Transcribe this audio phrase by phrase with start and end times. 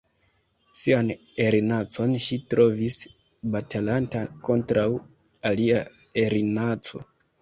[0.83, 1.09] Sian
[1.47, 2.97] erinacon ŝi trovis
[3.57, 4.87] batalanta kontraŭ
[5.51, 5.81] alia
[6.27, 7.05] erinaco.